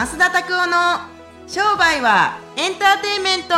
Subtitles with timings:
[0.00, 1.00] 増田拓夫の
[1.46, 3.54] 商売はエンターテインメント。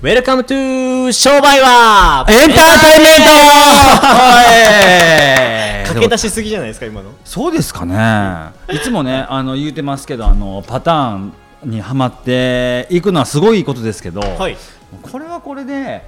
[0.00, 3.20] Welcome to 商売はエンターテインメン
[5.84, 5.88] ト。
[5.88, 7.10] 駆け出しすぎじゃないですか今の。
[7.26, 8.54] そうですかね。
[8.74, 14.56] いつもねあの言うてますけどあのパターンにはまっていくのはすごいことですけど、はい。
[15.02, 16.06] これはこれで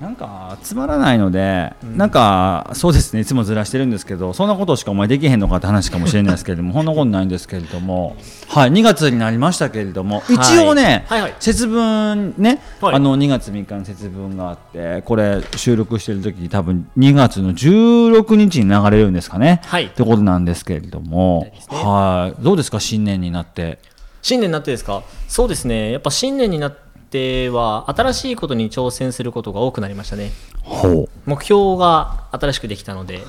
[0.00, 8.16] なんかつまらないので、なんかそうですねいつもずらしてるんですけどそんなことしかお前できへんのかって話かもしれないですけれども そんなことないんですけれども。
[8.48, 10.34] はい2月になりましたけれども、い。
[10.34, 11.34] 一応ね、はいはい。
[11.38, 12.94] 節分ね、はい。
[12.94, 19.84] あの2月3日に節分があってこれ収録してる時に多分2月の16日に流れるんですかね、はい。
[19.84, 21.52] ってことなんですけれども、ね。
[21.68, 22.42] はい。
[22.42, 22.80] どうですか？
[22.80, 23.78] 新年になって。
[24.22, 25.02] 新年になってですか？
[25.28, 25.92] そうですね。
[25.92, 30.30] やっぱ新年になっては新しいことに挑戦することが多くなりましたね。
[30.62, 33.22] ほ目標が新しくできたので。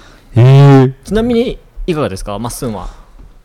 [1.03, 2.37] ちなみにいかがですか？
[2.39, 2.87] まっすんは。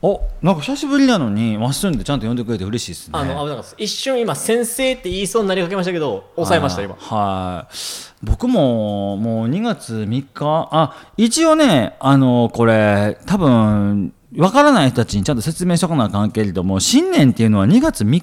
[0.02, 3.12] おなんか久しぶりなのにまっすんでちゃんと呼んでくれて嬉しいですね。
[3.18, 6.94] あの危なか一瞬今先生って言いそうになりかけましたけど抑えました今。
[6.96, 7.74] はい。
[8.22, 18.22] 僕ももう2月3日あ一応ねあのこれ多分わからない人たちにちゃんと説明しとかなあかんけれども新年っていうのは2月3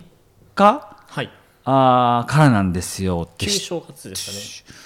[0.55, 0.97] 日？
[1.07, 1.29] はい
[1.65, 3.45] あーからなんですよって。
[3.45, 4.83] 旧正月でしたね。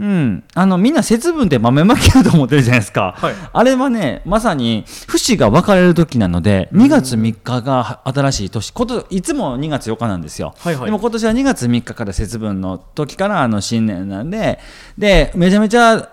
[0.00, 3.34] うん、あのみんな節分って豆まきだと思ってるじゃないですか、はい。
[3.52, 8.70] あれはねまさに節が分かれる時なので2月3日が新しい年。
[8.70, 10.84] こといつも2月4日なんですよ、はいはい。
[10.86, 14.58] でも今年は2月3日から節分の時からあの新年なんで
[14.96, 16.08] でめちゃめちゃ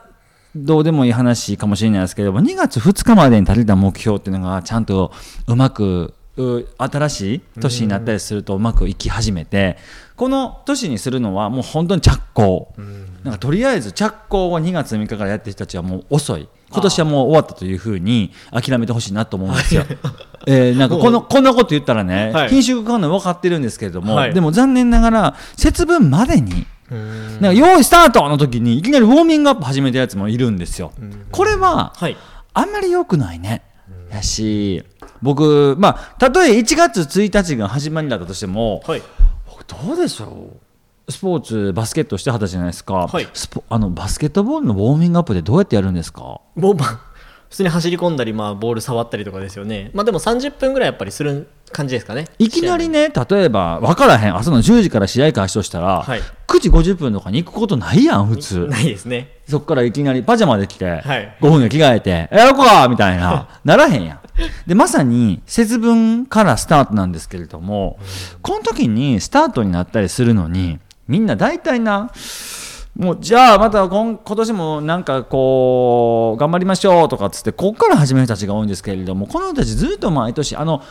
[0.54, 5.14] どうでもいい話かもしれないですけども2月2日までに立てた目標っていうのがちゃんと
[5.48, 6.14] うまくう
[6.78, 9.78] 新しい年になったりするとうまくいき始めて
[10.18, 12.74] この年にするのはもう本当に着工。
[13.24, 16.50] なんかとりあえず着工を2月3日からやってる人たちはもう遅い。
[16.72, 19.84] 今年はもう終わったというふうに諦めてほしいなと思うんですよ。
[20.48, 22.50] えー なんかこのこんなこと言ったらね、はい。
[22.50, 24.34] 品種が変わるの分かってるんですけれども、はい。
[24.34, 30.94] でも残念ながら節分までになんか用意スタートの時にいきなりウォーミングアップ始めたやつもいるんですよ。
[31.32, 32.18] これははい。
[32.56, 33.62] あんまり良くないね。
[34.12, 34.84] やし
[35.22, 39.02] 僕まあたとえ1月1日が始まりだったとしても、はい。
[39.48, 40.50] 僕どうでしょ
[41.08, 41.12] う？
[41.12, 43.28] スポーツバスケットしてはったじゃないですか、はい。
[43.34, 46.42] スポあのバスケットボールのウォーミングアップでどうやってやるんですか？
[47.50, 49.90] 普通に走り込んだり、まあ、ボール触ったりとかですよね。
[49.94, 52.26] まあでも30分ぐらいやっぱりする感じですかね。
[52.40, 54.36] いきなりね例えば分からへん。
[54.36, 56.20] 朝の10時から試合開始としたら、はい。
[56.46, 58.68] 9時50分とかに行くことないやん普通。
[58.68, 59.38] ないですね。
[59.48, 61.38] そっからいきなりパジャマで来て、はい。
[61.40, 64.20] 5分で着替えて、やろうかみたいな、ならへんやん。
[64.66, 68.00] で、まさに節分からスタートなんですけれども、
[68.42, 72.12] この時にスタートになったりするのに、みんな大体な、
[72.98, 80.82] もうじゃあまた今今年もなんかこう頑張りましょうとかっつってこっから始める人たちが多いんですけれどもこの人たちずっと毎年あの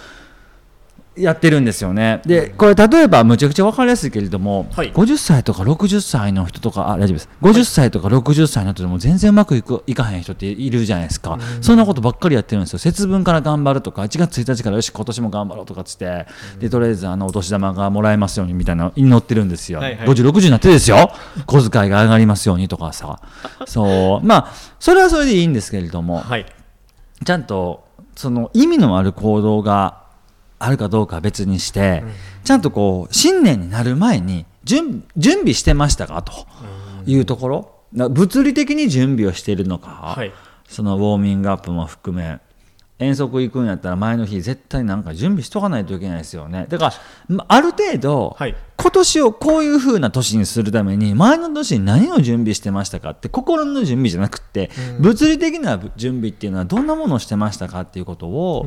[1.16, 2.20] やってるんですよね。
[2.26, 7.28] で、これ例えばむちゃくちゃ分かりやすいけれども、はい50歳とか60歳の人とか、あ、大丈夫です。
[7.42, 11.38] 50歳とか60歳の人でも全然うまくいくいかへん人っているじゃないですか。
[11.60, 12.78] そんなことばっかりやってるんですよ。
[12.78, 16.26] 節分から頑張るとか、1月1日からよし、今年も頑張ろうとかっつって、
[16.58, 19.80] で、とりあえずあのお年玉がもらえますようにみたいな祈ってるんですよ。
[19.80, 21.10] はいはい50、60になってですよ。
[21.46, 23.20] 小遣いが上がりますようにとかさ。
[23.66, 24.26] そう。
[24.26, 26.46] まあ、それはそれでいいんですけれども、はい
[27.24, 30.05] ちゃんとその意味のある行動が
[30.58, 32.02] あるかどうかは別にして、
[32.44, 36.22] ちゃんとこう新年になる前に準準備してましたか？
[36.22, 36.32] と
[37.06, 40.32] いうところ、な物理的に準備をしているのか、はい。
[40.68, 42.40] そのウォーミングアップも含め
[42.98, 46.66] 遠足行くんやったら前の日絶対なんか準備しとかないといけないですよね。
[46.68, 46.92] だから
[47.28, 48.56] まある程度、はい。
[48.78, 58.66] 今年をこういう風な年にするために前の年に何を準備してましたかって心の準備じゃなくて、物理的な準備っていうのはどんなものをしてましたかっていうことを、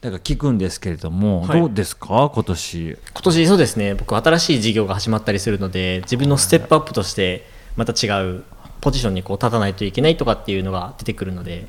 [0.00, 1.60] だから聞くんですけれども、はい。
[1.60, 2.30] どうですか？
[2.32, 2.90] 今年。
[2.90, 3.94] 今年そうですね。
[3.94, 8.44] 僕新しい事業が始まったりするので自分のステップアップとしてまた違う
[8.80, 11.66] ポジションにこう立たないといけないとかっていうのが出てくるので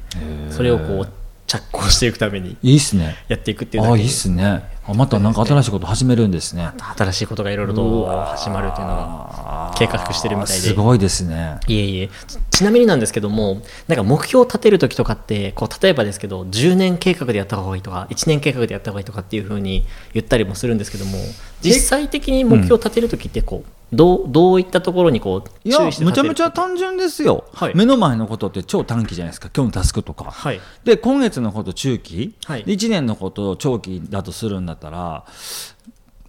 [0.52, 1.10] それをこう
[1.48, 3.16] 着工していくためにいいっすね。
[3.30, 6.72] やっていくっていうだけあいいっすねあまたなんか新しいこと始めるんですね。
[6.98, 10.68] 新しいことがいろいろと始まるっていうのが計画してるみたいで。
[10.68, 11.60] すごいですね。
[11.68, 12.10] いえいえ。
[12.28, 21.18] ちちなみになんですけどもなんか目標を立てる時とかってこう例えばですけど10年計画でやった方がいいとか1年計画でやった方がいいとかっていうふうに言ったりもするんですけども
[21.62, 27.76] 実際的に目標を立てる時ってこう、どうどういったところにこういや注意してむちゃむちゃ単純ですよ、はい。
[27.76, 30.60] 目の前のことって超短期じゃないですか今日のタスクとか、はい。
[30.84, 32.64] で今月のこと中期、はい。
[32.64, 35.26] で1年のことを長期だとするんだったら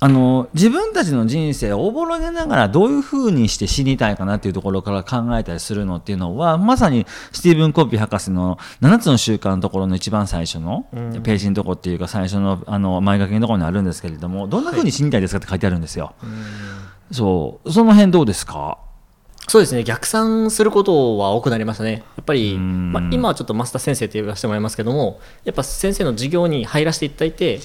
[0.03, 16.15] あの自分たちの人生をおぼろげながらどういうふうにして死にたいかなっていうところから考えたりするのっていうのはまさにスティーブン・コピー博士の7つの習慣のところの一番最初のページのところっていうか最初のあの前書きのところにあるんですけれどもどんなふうに死にたいですかって書いてあるんですよ。
[17.13, 17.71] そう。
[17.71, 18.79] その辺どうですか？
[19.49, 19.85] そうですね。
[19.85, 22.05] 逆算することは多くなりましたね。
[22.17, 22.93] やっぱり、ん。
[22.93, 27.59] まあ、今はちょっとマスター先生って呼ばせてもらいますけどもやっぱ先生の授業に入らせていただいて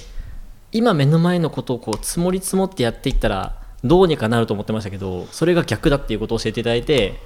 [0.75, 7.19] 今目の前のことをこう積もり積もってやっていったらどうにかなると思ってましたけどそれが逆だっていうことを教えていただいて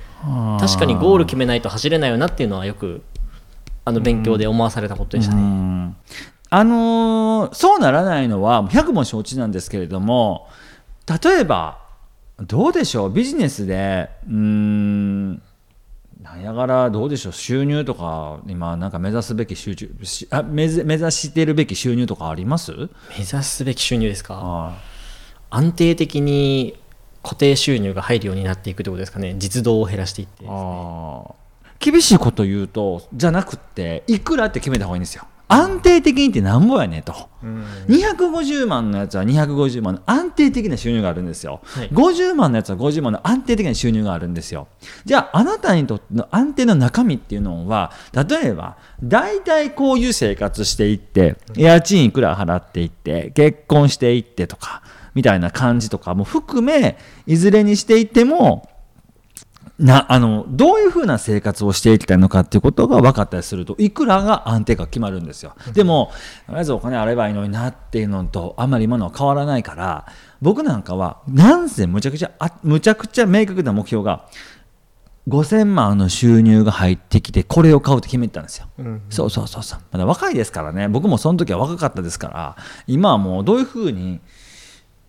[0.60, 3.02] 確かにゴール決めないと走れないよなっていうのはよく
[3.86, 5.42] あの勉強で思わされたことでしたね。
[5.42, 5.96] うん。
[6.52, 10.48] あのーそうならないのは100も承知なんですけれども
[11.24, 11.80] 例えば
[12.42, 13.10] どうでしょう？
[13.12, 15.42] ビジネスでうーん
[16.22, 22.74] なんやがらどうでしょう収入とか今なんか目指すべき収入しあ目指目指しているべき収入とかあります？
[22.74, 22.90] 目
[23.20, 24.38] 指すべき収入ですか？
[24.42, 24.78] あ
[25.50, 26.78] 安定的に
[27.24, 29.36] 固定収入が入るようになっていくということですかね。
[29.38, 31.24] 実動を減らしていってあ
[31.80, 37.14] 厳しいこと言うとじゃなくっていくらって決めた方がいいんですよ安定的にってなんぼやねと、
[37.88, 41.90] 250万のやつは250万の安定的な収入があるんですよ、はい。
[41.90, 44.68] 50万のやつは50万の安定的な収入があるんですよ。
[45.06, 54.84] じゃああなたにとっての安定の中身っていうのは例えば大体こういう生活していって家賃いくら払っていって結婚していってとか
[55.16, 58.69] みたいな感じとかも含めいずれにしていっても
[59.80, 65.56] なあのどういうふうな生活をしていきたいのかっていうことが分かったりするといくらが安定か決まるんですよ。
[65.74, 66.12] でも
[66.48, 70.06] とりあえずお金あればいいのになっていうのとあんまり今のは変わらないから
[70.42, 74.28] 僕なんかはなんせむちゃくちゃあむちゃくちゃ明確な目標が
[75.30, 78.68] 5000万の収入が入ってきてこれを買うって決めてたんですよ、
[79.10, 79.80] そうそうそうそう。
[79.92, 80.88] まだ若いですからね。
[80.90, 84.20] 僕もその時は若かったですから今はもうどういうふうに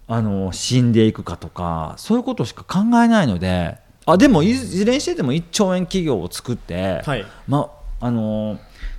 [0.07, 3.79] あの死んでいくかとかそういうことしか考えないので
[4.13, 7.25] あでもいずれにしてでも1兆円企業を作って、はい。
[7.47, 7.71] ま
[8.01, 8.59] あの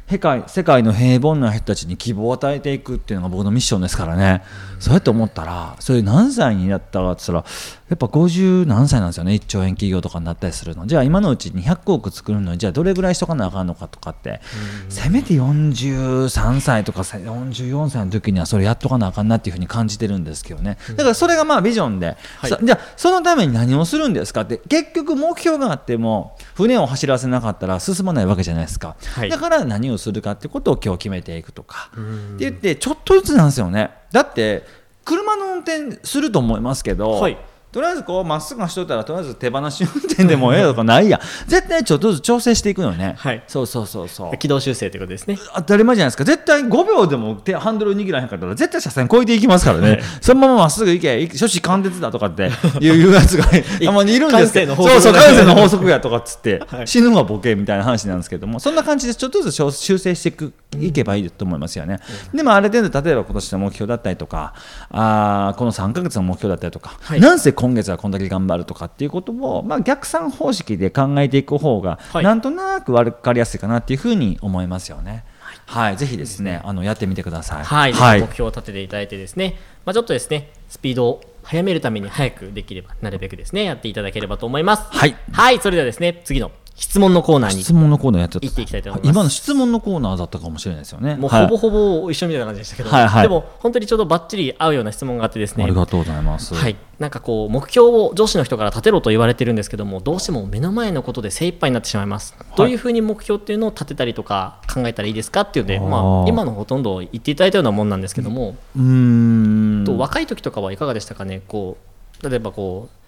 [0.10, 4.44] 世界世界の平凡な人たちに希望を与えていくっていうのが僕のミッションですからね、
[4.82, 7.56] そうやって思ったらそれ何歳になったかって言ったら
[7.90, 9.34] やっぱ50何歳なんですよね。
[9.34, 10.88] 1兆円企業とかになったりするの。
[10.88, 14.42] じゃあ今のうちに100億作るのにじゃあどれぐらいしとかなあかんのかとかって、
[14.90, 20.78] せめて43歳とかさ44歳の時にはそれやっとかなあかんなっていうふうに感じてるんですけどね。
[20.96, 22.50] だからそれがまあビジョンで、はい。
[22.50, 29.30] さじゃあそのために何をするんですかって結局目標があっても船を走らせなかったら進まないわけじゃないですか、はい。
[29.30, 31.92] だから何をするかってことを今日決めていくとか。
[31.94, 34.64] って言ってちょっとずつなんですよねだって
[35.06, 37.38] 車の運転すると思いますけど、はい。
[37.72, 41.18] とりあえずこうまっすぐ走っとったらとりあえず手放し運転でもええ とかないや。
[41.18, 43.44] ん絶対ちょっとずつ調整していくのね、はい。
[43.48, 44.38] そうそうそうそう。
[44.38, 45.40] 軌道修正ということですね。
[45.56, 46.26] 当たり前じゃないですか。
[46.26, 50.02] 絶対5秒でも手ハンドル握らへんかったら絶対車線越えていきますからね。
[50.20, 51.38] そのまままっすぐ行け。
[51.38, 54.76] 諸子貫徹だとかって いうやつがたまにいるんですけど。
[54.76, 55.02] 感性の法則。
[55.02, 56.88] そうそう感性の法則やとかっつって、 はい。
[56.88, 62.00] 死ぬはボケみたいな話なんですけどもそんな感じでちょっとずつ修修正していくいけばいいと思いますよね、
[62.34, 64.54] でもある程度例えば今年の目標だったりとか
[64.90, 67.20] あーこの3ヶ月の目標だったりとか、はい。
[67.20, 72.24] なんせ今月はこんだけ頑張るとかっていうことを、まあ、逆算方式で考えていく方が、はい。
[72.24, 75.26] なんとなく分かりやすいかなっていうふうに思いますよね。
[75.66, 77.64] はい、ぜひですね、あのやってみてください。
[77.64, 78.22] はい、はい。
[78.22, 84.84] 目標を立てていただいてですね、まあ、ちょっとですねスピードを速めるために早くできればなるべくですねやっていただければと思います。
[84.90, 85.16] はい。
[85.32, 85.60] はい。
[85.60, 86.52] それではですね次の
[86.82, 88.48] 質問のコーナーに質問のコーナーやっちゃった。
[88.48, 89.14] 行っていきたいと思います。
[89.14, 91.16] 今の質問のコーナーだったかもしれないですよね。
[91.16, 91.46] もうはい。
[91.46, 91.70] ほぼほ
[92.02, 93.22] ぼ一緒みたいな感じでしたけど、はいはい。
[93.22, 95.64] でも本当にちょうどばっちり合うような質問があってですね。
[95.64, 96.56] ありがとうございます。
[96.56, 109.86] はい、なんかこう目標を上司の人から立てろと言われてるんですけどもどうしても目の前のことで精一杯になってしまいます、どういうふうに目標っていうのを立てたりとか考えたらいいですかっていうのでまあ、今のほとんど言っていただいたようなもんなんですけども、うーん。
[109.86, 111.44] と若い時とかはいかがでしたかね。
[111.48, 111.78] こ
[112.24, 113.01] う例えばこう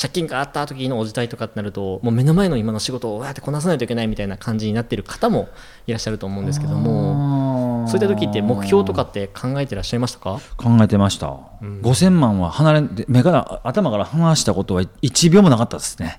[0.00, 5.48] 借金があった時のお時代とかってなるともう目の前の今の仕事をやってこなさないといけないみたいな感じになっている方も
[5.86, 10.40] いらっしゃると思うんですけどもそういった時って目標とかって考えてらっしゃいましたか？
[10.56, 11.26] 考えてました、
[11.60, 16.18] 5000万は離れ目から頭から離したことは1秒もなかったですね。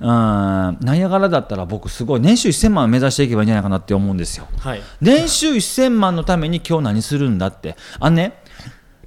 [0.00, 4.48] うん、なんやからだったら僕すごい年収1000万を目指していけばいいんじゃないかなって思うんですよ。
[4.58, 4.82] はい。
[5.00, 7.76] 年収1000万のために今日何するんだって。
[8.00, 8.42] あのね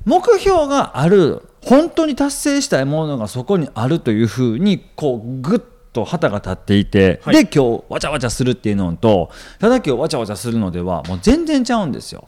[0.06, 5.62] 目標がある本当に達成したいものがそこにあるというふうにこうぐっ
[5.94, 7.36] と旗が立っていて、はい。
[7.36, 12.28] で今日わちゃわちゃするっていうのとただ今日わちゃわちゃするのではもう全然ちゃうんですよ。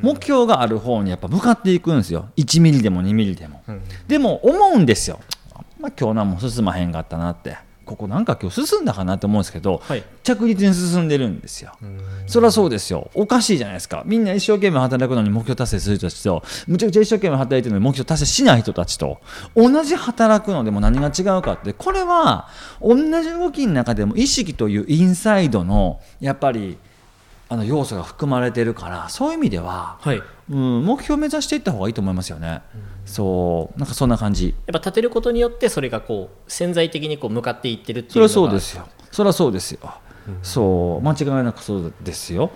[0.00, 2.30] 目標がある方にやっぱ向かっていくんですよ。
[2.36, 3.62] 1ミリでも2ミリでも。
[4.06, 5.20] でも思うんですよ、
[5.78, 7.56] まあ、今日なんも進まへんかったなって
[7.88, 10.04] ここなんか今日進んだかなと思うんですけど、はい。
[10.22, 11.72] 着実に進んでるんですよ。
[12.26, 13.10] そりゃそうですよ。
[13.14, 14.02] おかしいじゃないですか。
[14.04, 19.18] みんな一生懸命働くのに目標達成する人たちとむちゃくちゃ一生懸命働いてるのに目標達成しない人たちと
[19.56, 22.48] 同じ働くのでも何が違うかってこれは
[22.82, 26.76] 同じ動きの中でも意識というインサイドのやっぱり
[27.50, 30.22] あの要素が含まれてるからそういう意味では、はい。
[30.50, 32.62] うん、目標を目指していった方がいいと思いますよね。
[33.04, 33.78] そう。
[33.78, 34.48] なんかそんな感じ。
[34.48, 38.88] やっぱ立てることによってそれがこう潜在的にこう向かっていってるってそれいうのがはそうですよ。
[39.10, 39.80] それはそうですよ。
[40.42, 41.06] そう。
[41.06, 42.50] 間違いなくそうですよ。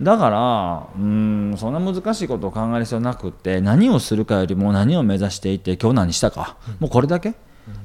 [0.00, 7.34] だからうんそんな難しいことを考える必要なくって何をするかよりも何を目指していて今日何したか、もうこれだけ、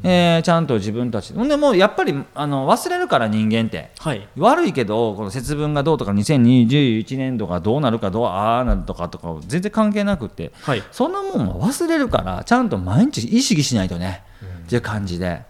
[0.03, 3.91] えーちゃんと自分たちほんでもうやっぱりあの忘れるから人間って。
[3.99, 4.27] はい。
[4.37, 10.83] 悪いけどこの節分がどうとか2021年度がどうなるかどうああなるとかとか全然関係なくって、はい。
[10.91, 14.23] そんなもんも忘れるからちゃんと毎日意識しないとね、
[14.65, 15.41] っていう感じで。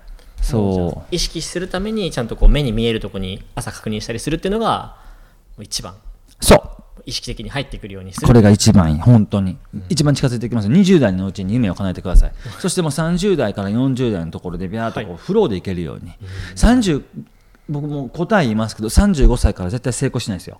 [0.41, 1.15] そう。
[1.15, 4.95] 意識するためにちゃんとこう目に見えるところに朝確認したりするっていうのが
[5.59, 5.95] 一番。
[6.39, 8.27] そう意識的に入ってくるようにする。
[8.27, 9.57] これが一番いい本当に、
[9.89, 10.67] 一番近づいてきます。
[10.67, 12.31] 20代のうちに夢を叶えてください。
[12.59, 15.17] そしてもう30代から40代のところでビャーっとこう、はい。
[15.17, 16.11] フローでいけるように、
[16.55, 17.03] 30
[17.69, 20.59] 僕も答え言いますけど35歳から絶対成功しないですよ。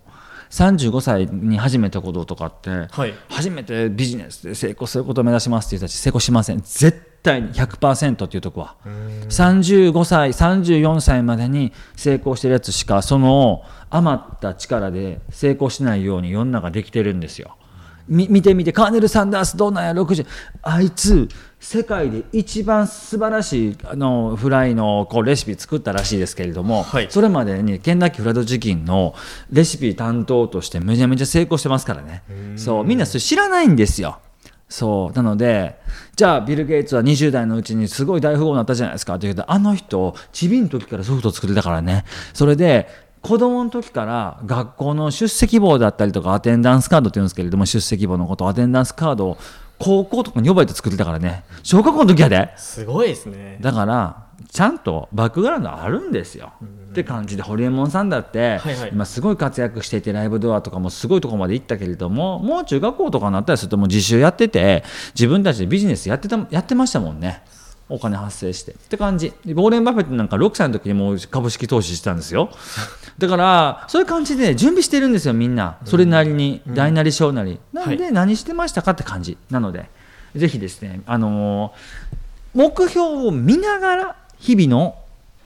[0.50, 3.14] 35歳に始めたこととかって、はい。
[3.28, 6.60] 初めてビジネスで成功することを目指しますっていう人たち成功しません。
[6.60, 8.74] 絶対に100%っていうとこは。
[9.28, 17.56] 35歳34歳までに成功してるやつしかその余った力で成功しないように世の中できてるんですよ。
[18.08, 20.26] み見てみてカーネル・サンダースどうなんや60
[20.62, 21.28] あいつ
[21.60, 27.06] 世界で一番素晴らしいあのフライのこうレシピ作ったらしいですけれども、はい。
[27.08, 29.14] それまでにケンタッキーフライドチキンの
[29.50, 32.24] レシピ担当としてめちゃめちゃ成功してますからね。
[32.56, 34.18] そうみんなそれ知らないんですよ
[34.72, 35.16] そう。
[35.16, 35.78] なので
[36.16, 39.16] じゃあビル・ゲイツは20代のうちにすごい大富豪になったじゃないですか。
[39.16, 42.04] って言うとあの人ちびん時からソフト作ってたからね。
[42.32, 42.88] それで
[43.20, 49.38] 子供の時から学校の出席簿だったりとかアテンダンスカードって言うんですけれども出席簿のことアテンダンスカードを
[49.78, 51.44] 高校とかに呼ばれて作ってたからね。
[51.62, 52.52] 小学校の時やで。
[52.56, 53.58] すごいですね。
[53.60, 56.52] だからちゃんとバックグラウンドあるんですよ、
[56.90, 58.90] って感じでホリエモンさんだって、はいはい。
[58.92, 64.84] 今すごい活躍していてライブドアとかもすごいところまで行ったけれどももう中学校とかになったりするともう自習やってて
[65.14, 67.42] 自分たちでビジネスやってたやってましたもんね。
[67.88, 68.72] お金発生して。
[68.72, 69.32] って感じ。
[69.44, 72.50] でウォーレン・バフェットなんか6歳の時にもう株式投資してたんですよ。
[73.18, 75.76] だからそういう感じで準備してるんですよみんな。
[75.84, 77.60] それなりに、大なり小なり。
[77.72, 79.90] なんで何してましたかって感じなので。
[80.34, 82.22] ぜひですねあのー
[82.54, 84.96] 目標を見ながら日々の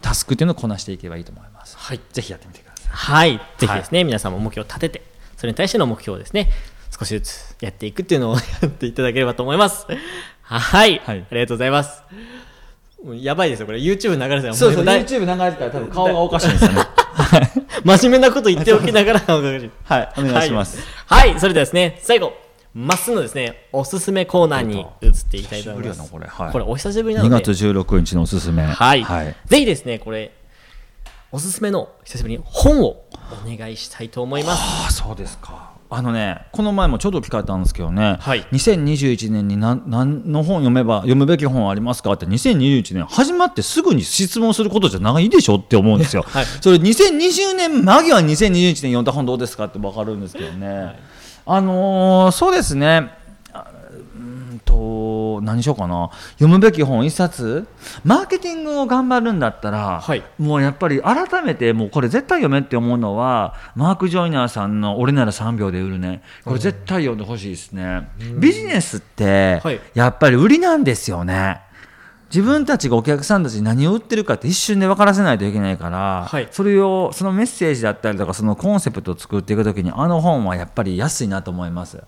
[0.00, 1.76] タスクっていうのをこなしていけばいいと思います。
[1.76, 2.88] はいぜひやってみてください。
[2.88, 5.02] はい、ぜひですね、皆さんも目標を立てて、
[5.36, 6.50] それに対しての目標をですね、
[6.98, 9.86] 少しずつやっていくっていうのをやっていただければと思います。
[10.40, 12.02] はい、はいありがとうございます。
[13.20, 16.82] やばいですよ、これ YouTube 流れてたらそうそう、YouTube 流れてたら多分顔がおかしいんですよね。
[17.84, 19.20] 真面目なこと言っておきながら。
[19.20, 19.38] はい、
[20.16, 20.78] お願いします。
[21.04, 22.32] はい、はいそれではですね、最後、
[22.78, 26.10] まっすぐのですね、おすすめコーナーに移っていきたいと思います。
[26.10, 28.64] これはいこれお久しぶりなの2で、月16日のおすすめ。
[28.64, 29.34] はい、はい。
[29.46, 30.30] ぜひですね、これ、
[31.32, 33.02] おすすめの久しぶりに本を
[33.46, 34.60] お願いしたいと思います。
[34.60, 35.70] ああ、そうですか。
[35.88, 42.12] あのね、この前もちょっと聞かれたんですけどね、はい2021年に何何の本読めば読むべき本ありますか？
[42.12, 46.24] って2021年始まってすぐに質問することじゃないでしょって思うんですよ。
[46.28, 50.98] はいそれ2020年間際に2021年読んだ本どうですかって分かるんですけどね、
[51.46, 53.10] あのーそうですね。
[53.52, 56.10] あうーんと何しようかな。
[56.32, 57.66] 読むべき本一冊。
[58.04, 60.22] マーケティングを頑張るんだったら、はい。
[60.38, 68.08] もうやっぱり改めてもうこれ絶対読めって思うのはマーク・ジョイナーさんの「俺なら3秒で売るね」これ絶対読んでほしいですね。
[68.38, 69.80] ビジネスってはい。
[69.94, 71.60] やっぱり売りなんですよね
[72.28, 76.48] 自分たちがお客さんたちに何を売ってるかって一瞬で分からせないといけないから、はい。
[76.50, 82.02] それをそのメッセージだったりとかそのコンセプトを作っていくときにあの本はやっぱり安いなと思います。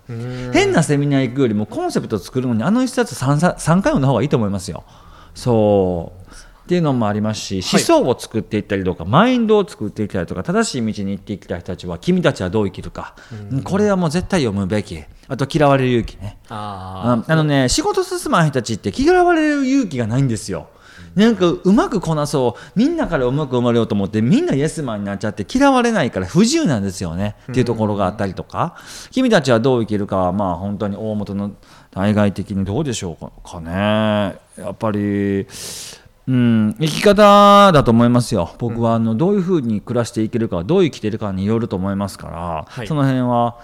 [0.53, 4.85] 変なセミナー行くよりもコンセプトを作るのにあの一冊 3, 3回読んだ方がいいと思いますよ。
[5.35, 6.18] そう
[6.69, 13.15] っていうのもありますし思想を作っていったりとか、マインドを作っていったりとか正しい道に行っていきたい人たちは君たちはどう生きるか、
[13.65, 15.03] これはもう絶対読むべき。
[15.29, 16.37] あと嫌われる勇気ね。
[16.51, 20.69] あああのね仕事進まない人たちって嫌われる勇気がないんですよ。
[21.15, 22.79] なんかうまくこなそう。
[22.79, 27.37] みんなからうまく生まれようと思ってみんなイエスマンになっちゃって嫌われないから不自由なんですよね。
[27.51, 28.77] っていうところがあったりとか。
[29.11, 31.53] 君たちはどう生きるかはまあ本当に大元の
[31.91, 34.39] 対外的にどうでしょうかね。
[34.59, 35.47] やっぱり
[36.29, 42.87] うん、生き方だと思いますよ、僕はあのどういうふうに暮らしていけるか、どう生きてるかによると思いますから、はい。
[42.87, 43.57] その辺は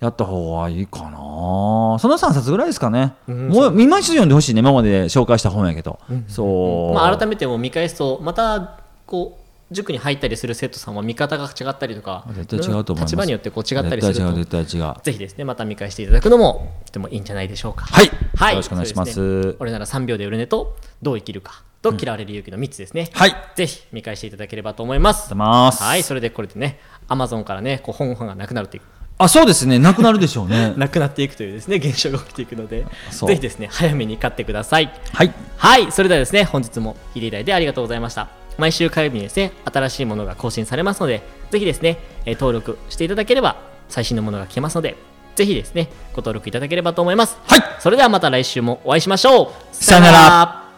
[0.00, 5.98] やった方がいいかな、その3冊ぐらいですかね、んもう今一度読んでほしいね、今まで紹介した本やけど、
[6.28, 9.39] そう、まあ、改めても見返すとまたこう
[9.70, 13.12] 塾に入ったりする生徒さんは見方が違ったりとか絶対違うと思います。
[13.12, 14.94] 立場によってこう違ったりすると絶対違う絶対違う。
[15.02, 17.84] ぜひですねまた見返していただくのもとてもいいんじゃないでしょうか。
[17.86, 18.10] はい。
[18.36, 19.46] はい、よろしくお願いします。
[19.46, 19.54] ね。
[19.60, 23.34] 俺なら3秒で売るねとどう生きるかと嫌われる勇気の3つですね、はい。
[23.54, 25.32] ぜひ見返していただければと思います。
[25.34, 26.02] はい。
[26.02, 28.82] それでこれでねアマゾンからねこう本本がなくなるという。
[29.18, 29.78] あそうですね。
[29.78, 30.74] なくなるでしょうね。
[30.78, 32.86] なくなっていくというですね現象が起きていくので。
[33.10, 34.90] ぜひですね早めに買ってください。
[35.12, 35.32] はい。
[35.56, 35.92] はい。
[35.92, 43.56] それではですね本日もヒデライでありがとうございました毎週火曜日にですね新しいものが更新されますのでぜひですね、えー登録していただければ
[43.88, 44.96] 最新のものが聞けますので
[45.34, 47.36] ぜひですねご登録いただければと思います。
[47.46, 47.60] はい。
[47.80, 49.48] それではまた来週もお会いしましょう。
[49.72, 50.69] さよなら